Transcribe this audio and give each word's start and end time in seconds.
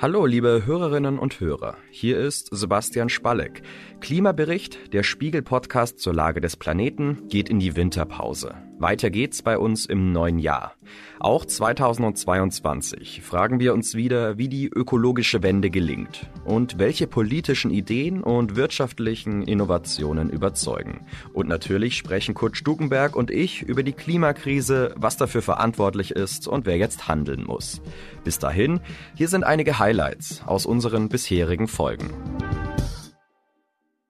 Hallo, 0.00 0.26
liebe 0.26 0.62
Hörerinnen 0.64 1.18
und 1.18 1.40
Hörer. 1.40 1.76
Hier 1.90 2.20
ist 2.20 2.50
Sebastian 2.52 3.08
Spalleck. 3.08 3.62
Klimabericht, 4.00 4.92
der 4.92 5.02
Spiegel-Podcast 5.02 5.98
zur 5.98 6.14
Lage 6.14 6.40
des 6.40 6.56
Planeten, 6.56 7.26
geht 7.28 7.48
in 7.48 7.58
die 7.58 7.74
Winterpause. 7.74 8.54
Weiter 8.78 9.10
geht's 9.10 9.42
bei 9.42 9.58
uns 9.58 9.86
im 9.86 10.12
neuen 10.12 10.38
Jahr. 10.38 10.74
Auch 11.18 11.44
2022 11.44 13.22
fragen 13.22 13.58
wir 13.58 13.74
uns 13.74 13.96
wieder, 13.96 14.38
wie 14.38 14.48
die 14.48 14.68
ökologische 14.68 15.42
Wende 15.42 15.68
gelingt 15.68 16.30
und 16.44 16.78
welche 16.78 17.08
politischen 17.08 17.72
Ideen 17.72 18.22
und 18.22 18.54
wirtschaftlichen 18.54 19.42
Innovationen 19.42 20.30
überzeugen. 20.30 21.00
Und 21.32 21.48
natürlich 21.48 21.96
sprechen 21.96 22.34
Kurt 22.34 22.56
Stukenberg 22.56 23.16
und 23.16 23.32
ich 23.32 23.62
über 23.62 23.82
die 23.82 23.92
Klimakrise, 23.92 24.94
was 24.96 25.16
dafür 25.16 25.42
verantwortlich 25.42 26.12
ist 26.12 26.46
und 26.46 26.64
wer 26.64 26.76
jetzt 26.76 27.08
handeln 27.08 27.44
muss. 27.44 27.82
Bis 28.22 28.38
dahin, 28.38 28.78
hier 29.16 29.28
sind 29.28 29.42
einige 29.42 29.80
Highlights 29.80 30.42
aus 30.46 30.66
unseren 30.66 31.08
bisherigen 31.08 31.66
Folgen. 31.66 32.10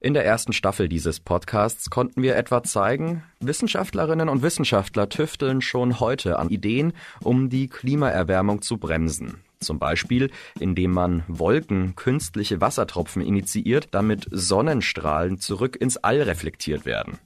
In 0.01 0.15
der 0.15 0.25
ersten 0.25 0.53
Staffel 0.53 0.89
dieses 0.89 1.19
Podcasts 1.19 1.91
konnten 1.91 2.23
wir 2.23 2.37
etwa 2.37 2.63
zeigen, 2.63 3.25
Wissenschaftlerinnen 3.41 4.29
und 4.29 4.43
Wissenschaftler 4.43 5.09
tüfteln 5.09 5.61
schon 5.61 5.99
heute 5.99 6.39
an 6.39 6.51
Ideen, 6.51 6.93
um 7.25 7.51
die 7.51 7.67
Klimaerwärmung 7.67 8.63
zu 8.63 8.79
bremsen. 8.79 9.43
Zum 9.59 9.81
Beispiel, 9.81 10.31
indem 10.61 10.93
man 10.93 11.25
Wolken 11.27 11.97
künstliche 11.97 12.61
Wassertropfen 12.61 13.23
initiiert, 13.23 13.89
damit 13.91 14.29
Sonnenstrahlen 14.31 15.41
zurück 15.41 15.75
ins 15.75 15.97
All 15.97 16.23
reflektiert 16.23 16.87
werden. 16.87 17.19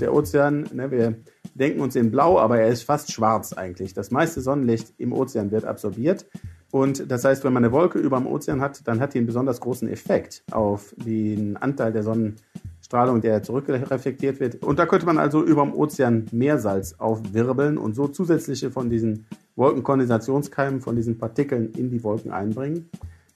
Der 0.00 0.12
Ozean, 0.12 0.68
ne, 0.74 0.90
wir 0.90 1.16
denken 1.54 1.80
uns 1.80 1.96
in 1.96 2.10
Blau, 2.10 2.38
aber 2.38 2.60
er 2.60 2.68
ist 2.68 2.82
fast 2.82 3.10
schwarz 3.10 3.54
eigentlich. 3.54 3.94
Das 3.94 4.10
meiste 4.10 4.42
Sonnenlicht 4.42 4.92
im 4.98 5.14
Ozean 5.14 5.50
wird 5.50 5.64
absorbiert. 5.64 6.26
Und 6.70 7.10
das 7.10 7.24
heißt, 7.24 7.42
wenn 7.44 7.52
man 7.52 7.64
eine 7.64 7.72
Wolke 7.72 7.98
über 7.98 8.18
dem 8.18 8.26
Ozean 8.26 8.60
hat, 8.60 8.86
dann 8.86 9.00
hat 9.00 9.14
die 9.14 9.18
einen 9.18 9.26
besonders 9.26 9.60
großen 9.60 9.88
Effekt 9.88 10.44
auf 10.52 10.94
den 10.96 11.56
Anteil 11.56 11.92
der 11.92 12.04
Sonnenstrahlung, 12.04 13.20
der 13.20 13.42
zurückreflektiert 13.42 14.38
wird. 14.38 14.62
Und 14.62 14.78
da 14.78 14.86
könnte 14.86 15.06
man 15.06 15.18
also 15.18 15.42
über 15.42 15.62
dem 15.62 15.74
Ozean 15.74 16.26
Meersalz 16.30 16.94
aufwirbeln 16.98 17.76
und 17.76 17.94
so 17.94 18.06
zusätzliche 18.06 18.70
von 18.70 18.88
diesen 18.88 19.26
Wolkenkondensationskeimen, 19.56 20.80
von 20.80 20.94
diesen 20.94 21.18
Partikeln 21.18 21.72
in 21.72 21.90
die 21.90 22.04
Wolken 22.04 22.30
einbringen, 22.30 22.88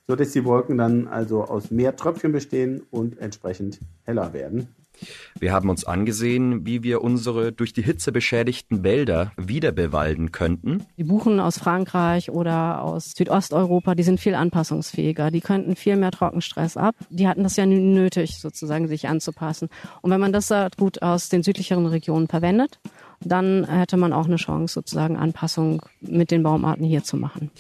sodass 0.07 0.31
die 0.31 0.45
Wolken 0.45 0.79
dann 0.79 1.09
also 1.09 1.45
aus 1.45 1.71
mehr 1.71 1.97
Tröpfchen 1.97 2.31
bestehen 2.31 2.83
und 2.91 3.19
entsprechend 3.19 3.81
heller 4.05 4.33
werden. 4.33 4.69
Wir 5.39 5.53
haben 5.53 5.69
uns 5.69 5.85
angesehen, 5.85 6.67
wie 6.67 6.83
wir 6.83 7.03
unsere 7.03 7.53
durch 7.53 7.73
die 7.73 7.83
Hitze 7.83 8.13
beschädigten 8.13 8.85
Wälder 8.85 9.33
wieder 9.37 9.73
bewalden 9.73 10.33
könnten. 10.33 10.85
Die 10.97 11.05
Buchen 11.05 11.41
aus 11.41 11.59
Frankreich 11.59 12.31
oder 12.31 12.83
aus 12.83 13.13
Südosteuropa, 13.17 13.95
die 13.95 14.03
sind 14.03 14.21
viel 14.21 14.35
anpassungsfähiger. 14.35 15.31
Die 15.31 15.41
könnten 15.41 15.77
viel 15.77 15.97
mehr 15.97 16.11
Trockenstress 16.11 16.77
ab. 16.77 16.95
Die 17.11 17.29
hatten 17.29 17.43
das 17.43 17.57
ja 17.57 17.67
nötig, 17.67 18.39
sozusagen 18.39 18.89
sich 18.89 19.09
anzupassen. 19.09 19.69
Und 20.03 20.11
wenn 20.11 20.21
man 20.21 20.33
das 20.33 20.53
gut 20.77 21.03
aus 21.03 21.29
den 21.29 21.43
südlicheren 21.43 21.87
Regionen 21.87 22.29
verwendet, 22.29 22.79
dann 23.21 23.65
hätte 23.65 23.97
man 23.97 24.13
auch 24.13 24.27
eine 24.27 24.37
Chance, 24.37 24.75
sozusagen 24.75 25.17
Anpassung 25.17 25.83
mit 26.01 26.31
den 26.31 26.43
Baumarten 26.43 26.85
hier 26.85 27.03
zu 27.03 27.17
machen. 27.17 27.51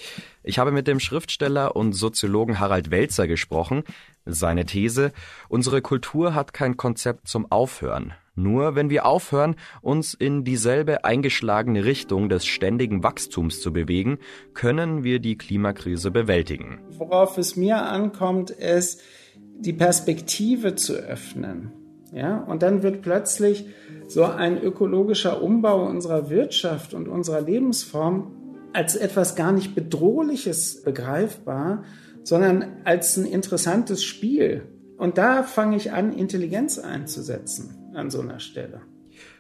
Ich 0.47 0.59
habe 0.59 0.73
mit 0.73 0.87
dem 0.87 1.00
Schriftsteller 1.00 1.75
und 1.75 1.95
Soziologen 1.95 2.61
Harald 2.61 2.91
Welzer 2.91 3.27
gesprochen. 3.27 3.83
Seine 4.27 4.67
These, 4.67 5.12
unsere 5.48 5.81
Kultur 5.81 6.34
hat 6.34 6.53
kein 6.53 6.77
Konzept 6.77 7.28
zum 7.28 7.50
Aufhören. 7.50 8.12
Nur 8.34 8.75
wenn 8.75 8.91
wir 8.91 9.06
aufhören, 9.06 9.56
uns 9.81 10.12
in 10.12 10.45
dieselbe 10.45 11.05
eingeschlagene 11.05 11.87
Richtung 11.87 12.28
des 12.28 12.45
ständigen 12.45 13.03
Wachstums 13.03 13.62
zu 13.62 13.72
bewegen, 13.72 14.19
können 14.53 15.03
wir 15.03 15.19
die 15.19 15.39
Klimakrise 15.39 16.11
bewältigen. 16.11 16.81
Worauf 16.91 17.39
es 17.39 17.56
mir 17.56 17.83
ankommt, 17.83 18.50
ist, 18.50 19.00
die 19.34 19.72
Perspektive 19.72 20.75
zu 20.75 20.93
öffnen. 20.93 21.72
Ja, 22.12 22.38
und 22.43 22.62
dann 22.62 22.83
wird 22.83 23.00
plötzlich 23.00 23.65
so 24.09 24.25
ein 24.25 24.60
ökologischer 24.60 25.41
Umbau 25.41 25.87
unserer 25.87 26.28
Wirtschaft 26.28 26.93
und 26.93 27.09
unserer 27.09 27.41
Lebensform 27.41 28.44
als 28.74 28.96
etwas 28.96 29.36
gar 29.36 29.52
nicht 29.52 29.74
Bedrohliches 29.74 30.82
begreifbar, 30.82 31.84
sondern 32.24 32.82
als 32.84 33.16
ein 33.16 33.24
interessantes 33.24 34.04
Spiel. 34.04 34.68
Und 34.98 35.16
da 35.16 35.42
fange 35.42 35.76
ich 35.76 35.92
an, 35.92 36.12
Intelligenz 36.12 36.78
einzusetzen 36.78 37.92
an 37.94 38.10
so 38.10 38.20
einer 38.20 38.40
Stelle. 38.40 38.82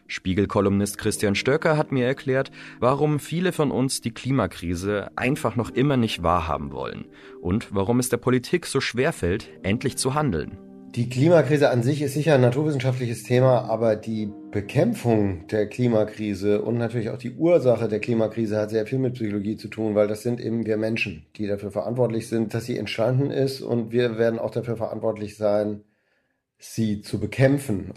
Spiegelkolumnist 0.06 0.98
Christian 0.98 1.34
Stöcker 1.34 1.76
hat 1.76 1.90
mir 1.90 2.06
erklärt, 2.06 2.52
warum 2.78 3.18
viele 3.18 3.52
von 3.52 3.70
uns 3.70 4.00
die 4.00 4.12
Klimakrise 4.12 5.10
einfach 5.16 5.56
noch 5.56 5.70
immer 5.70 5.96
nicht 5.96 6.22
wahrhaben 6.22 6.72
wollen 6.72 7.06
und 7.40 7.74
warum 7.74 7.98
es 7.98 8.10
der 8.10 8.18
Politik 8.18 8.66
so 8.66 8.80
schwerfällt, 8.80 9.48
endlich 9.62 9.96
zu 9.96 10.14
handeln. 10.14 10.58
Die 10.94 11.08
Klimakrise 11.08 11.70
an 11.70 11.82
sich 11.82 12.02
ist 12.02 12.14
sicher 12.14 12.36
ein 12.36 12.40
naturwissenschaftliches 12.40 13.24
Thema, 13.24 13.62
aber 13.62 13.96
die 13.96 14.30
Bekämpfung 14.52 15.48
der 15.48 15.68
Klimakrise 15.68 16.62
und 16.62 16.78
natürlich 16.78 17.10
auch 17.10 17.18
die 17.18 17.34
Ursache 17.34 17.88
der 17.88 17.98
Klimakrise 17.98 18.56
hat 18.60 18.70
sehr 18.70 18.86
viel 18.86 19.00
mit 19.00 19.14
Psychologie 19.14 19.56
zu 19.56 19.66
tun, 19.66 19.96
weil 19.96 20.06
das 20.06 20.22
sind 20.22 20.40
eben 20.40 20.64
wir 20.66 20.76
Menschen, 20.76 21.26
die 21.34 21.48
dafür 21.48 21.72
verantwortlich 21.72 22.28
sind, 22.28 22.54
dass 22.54 22.66
sie 22.66 22.78
entstanden 22.78 23.32
ist 23.32 23.60
und 23.60 23.90
wir 23.90 24.18
werden 24.18 24.38
auch 24.38 24.52
dafür 24.52 24.76
verantwortlich 24.76 25.36
sein, 25.36 25.82
sie 26.58 27.02
zu 27.02 27.18
bekämpfen. 27.18 27.92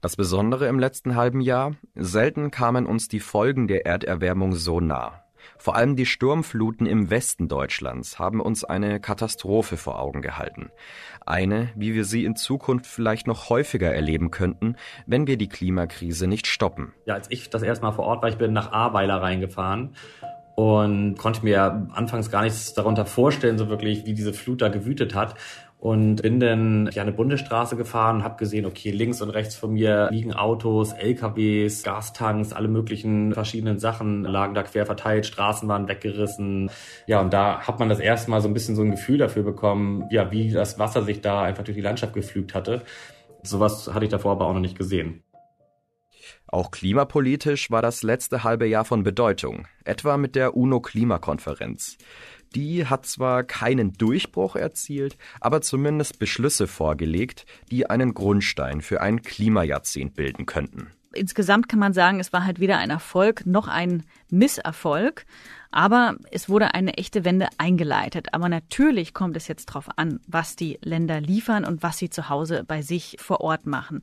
Das 0.00 0.16
Besondere 0.16 0.66
im 0.66 0.80
letzten 0.80 1.14
halben 1.14 1.40
Jahr, 1.40 1.76
selten 1.94 2.50
kamen 2.50 2.84
uns 2.84 3.06
die 3.06 3.20
Folgen 3.20 3.68
der 3.68 3.86
Erderwärmung 3.86 4.54
so 4.54 4.80
nah. 4.80 5.22
Vor 5.58 5.76
allem 5.76 5.96
die 5.96 6.06
Sturmfluten 6.06 6.86
im 6.86 7.10
Westen 7.10 7.48
Deutschlands 7.48 8.18
haben 8.18 8.40
uns 8.40 8.64
eine 8.64 9.00
Katastrophe 9.00 9.76
vor 9.76 9.98
Augen 9.98 10.22
gehalten. 10.22 10.70
Eine, 11.26 11.70
wie 11.74 11.94
wir 11.94 12.04
sie 12.04 12.24
in 12.24 12.36
Zukunft 12.36 12.86
vielleicht 12.86 13.26
noch 13.26 13.50
häufiger 13.50 13.94
erleben 13.94 14.30
könnten, 14.30 14.76
wenn 15.06 15.26
wir 15.26 15.36
die 15.36 15.48
Klimakrise 15.48 16.26
nicht 16.26 16.46
stoppen. 16.46 16.92
Ja, 17.06 17.14
als 17.14 17.30
ich 17.30 17.50
das 17.50 17.62
erste 17.62 17.84
Mal 17.84 17.92
vor 17.92 18.04
Ort 18.04 18.22
war, 18.22 18.28
ich 18.28 18.38
bin 18.38 18.52
nach 18.52 18.72
Ahrweiler 18.72 19.22
reingefahren 19.22 19.94
und 20.56 21.16
konnte 21.16 21.44
mir 21.44 21.88
anfangs 21.92 22.30
gar 22.30 22.42
nichts 22.42 22.74
darunter 22.74 23.06
vorstellen, 23.06 23.56
so 23.56 23.68
wirklich, 23.68 24.04
wie 24.04 24.14
diese 24.14 24.32
Flut 24.32 24.60
da 24.60 24.68
gewütet 24.68 25.14
hat 25.14 25.34
und 25.80 26.16
bin 26.16 26.40
dann 26.40 26.90
ja 26.92 27.02
eine 27.02 27.12
Bundesstraße 27.12 27.74
gefahren 27.74 28.16
und 28.16 28.24
habe 28.24 28.36
gesehen, 28.36 28.66
okay, 28.66 28.90
links 28.90 29.22
und 29.22 29.30
rechts 29.30 29.56
von 29.56 29.72
mir 29.72 30.08
liegen 30.12 30.34
Autos, 30.34 30.92
LKWs, 30.92 31.82
Gastanks, 31.82 32.52
alle 32.52 32.68
möglichen 32.68 33.32
verschiedenen 33.32 33.78
Sachen 33.78 34.24
lagen 34.24 34.52
da 34.52 34.62
quer 34.62 34.84
verteilt, 34.84 35.24
Straßen 35.24 35.66
waren 35.68 35.88
weggerissen. 35.88 36.70
Ja, 37.06 37.22
und 37.22 37.32
da 37.32 37.60
hat 37.60 37.78
man 37.78 37.88
das 37.88 37.98
erste 37.98 38.30
Mal 38.30 38.42
so 38.42 38.48
ein 38.48 38.54
bisschen 38.54 38.76
so 38.76 38.82
ein 38.82 38.90
Gefühl 38.90 39.16
dafür 39.16 39.42
bekommen, 39.42 40.04
ja, 40.10 40.30
wie 40.30 40.52
das 40.52 40.78
Wasser 40.78 41.02
sich 41.02 41.22
da 41.22 41.42
einfach 41.42 41.64
durch 41.64 41.76
die 41.76 41.82
Landschaft 41.82 42.12
geflügt 42.12 42.54
hatte. 42.54 42.82
Sowas 43.42 43.90
hatte 43.92 44.04
ich 44.04 44.10
davor 44.10 44.32
aber 44.32 44.46
auch 44.46 44.52
noch 44.54 44.60
nicht 44.60 44.76
gesehen. 44.76 45.22
Auch 46.46 46.72
klimapolitisch 46.72 47.70
war 47.70 47.80
das 47.80 48.02
letzte 48.02 48.44
halbe 48.44 48.66
Jahr 48.66 48.84
von 48.84 49.02
Bedeutung, 49.02 49.66
etwa 49.84 50.16
mit 50.16 50.34
der 50.34 50.56
UNO-Klimakonferenz. 50.56 51.96
Die 52.54 52.86
hat 52.86 53.06
zwar 53.06 53.44
keinen 53.44 53.92
Durchbruch 53.92 54.56
erzielt, 54.56 55.16
aber 55.40 55.60
zumindest 55.60 56.18
Beschlüsse 56.18 56.66
vorgelegt, 56.66 57.46
die 57.70 57.88
einen 57.88 58.14
Grundstein 58.14 58.80
für 58.80 59.00
ein 59.00 59.22
Klimajahrzehnt 59.22 60.14
bilden 60.14 60.46
könnten. 60.46 60.88
Insgesamt 61.12 61.68
kann 61.68 61.80
man 61.80 61.92
sagen, 61.92 62.20
es 62.20 62.32
war 62.32 62.44
halt 62.44 62.60
weder 62.60 62.78
ein 62.78 62.90
Erfolg 62.90 63.44
noch 63.44 63.66
ein 63.66 64.04
Misserfolg. 64.28 65.26
Aber 65.72 66.16
es 66.32 66.48
wurde 66.48 66.74
eine 66.74 66.94
echte 66.94 67.24
Wende 67.24 67.48
eingeleitet. 67.58 68.34
Aber 68.34 68.48
natürlich 68.48 69.14
kommt 69.14 69.36
es 69.36 69.48
jetzt 69.48 69.70
darauf 69.70 69.88
an, 69.96 70.20
was 70.26 70.56
die 70.56 70.78
Länder 70.82 71.20
liefern 71.20 71.64
und 71.64 71.82
was 71.82 71.98
sie 71.98 72.10
zu 72.10 72.28
Hause 72.28 72.64
bei 72.66 72.82
sich 72.82 73.16
vor 73.20 73.40
Ort 73.40 73.66
machen. 73.66 74.02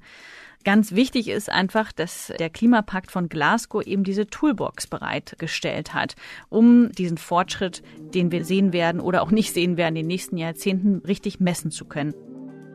Ganz 0.63 0.93
wichtig 0.93 1.29
ist 1.29 1.49
einfach, 1.49 1.91
dass 1.93 2.33
der 2.39 2.49
Klimapakt 2.49 3.11
von 3.11 3.29
Glasgow 3.29 3.85
eben 3.85 4.03
diese 4.03 4.27
Toolbox 4.27 4.87
bereitgestellt 4.87 5.93
hat, 5.93 6.15
um 6.49 6.91
diesen 6.91 7.17
Fortschritt, 7.17 7.83
den 8.13 8.31
wir 8.31 8.43
sehen 8.43 8.73
werden 8.73 8.99
oder 8.99 9.21
auch 9.21 9.31
nicht 9.31 9.53
sehen 9.53 9.77
werden 9.77 9.95
in 9.95 10.03
den 10.03 10.07
nächsten 10.07 10.35
Jahrzehnten, 10.35 10.97
richtig 11.05 11.39
messen 11.39 11.71
zu 11.71 11.85
können. 11.85 12.13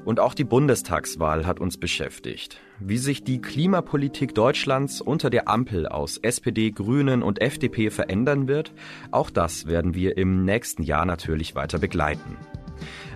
Und 0.04 0.18
auch 0.18 0.34
die 0.34 0.44
Bundestagswahl 0.44 1.46
hat 1.46 1.60
uns 1.60 1.78
beschäftigt. 1.78 2.60
Wie 2.80 2.98
sich 2.98 3.22
die 3.22 3.40
Klimapolitik 3.40 4.34
Deutschlands 4.34 5.00
unter 5.00 5.30
der 5.30 5.48
Ampel 5.48 5.86
aus 5.86 6.18
SPD, 6.18 6.72
Grünen 6.72 7.22
und 7.22 7.40
FDP 7.40 7.90
verändern 7.90 8.48
wird, 8.48 8.72
auch 9.12 9.30
das 9.30 9.66
werden 9.66 9.94
wir 9.94 10.16
im 10.16 10.44
nächsten 10.44 10.82
Jahr 10.82 11.06
natürlich 11.06 11.54
weiter 11.54 11.78
begleiten. 11.78 12.36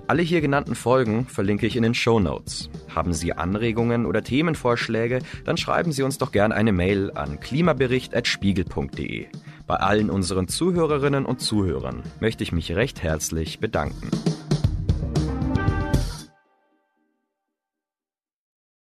Alle 0.07 0.23
hier 0.23 0.41
genannten 0.41 0.77
Folgen 0.77 1.27
verlinke 1.27 1.67
ich 1.67 1.75
in 1.75 1.83
den 1.83 1.95
Show 1.95 2.21
Notes. 2.21 2.71
Haben 2.95 3.13
Sie 3.13 3.33
Anregungen 3.33 4.07
oder 4.07 4.23
Themenvorschläge, 4.23 5.19
dann 5.45 5.57
schreiben 5.57 5.91
Sie 5.91 6.05
uns 6.05 6.19
doch 6.19 6.31
gern 6.31 6.53
eine 6.53 6.71
Mail 6.71 7.11
an 7.13 7.41
klimabericht.spiegel.de. 7.41 9.27
Bei 9.67 9.75
allen 9.75 10.11
unseren 10.11 10.47
Zuhörerinnen 10.47 11.27
und 11.27 11.41
Zuhörern 11.41 12.05
möchte 12.21 12.45
ich 12.45 12.53
mich 12.53 12.77
recht 12.77 13.03
herzlich 13.03 13.59
bedanken. 13.59 14.11